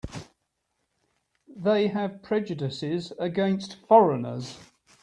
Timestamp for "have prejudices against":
1.89-3.75